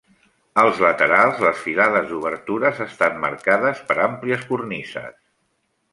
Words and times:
Als 0.61 0.79
laterals 0.85 1.41
les 1.47 1.59
filades 1.65 2.09
d'obertures 2.13 2.81
estan 2.89 3.19
marcades 3.27 3.85
per 3.91 3.99
àmplies 4.11 4.49
cornises. 4.53 5.19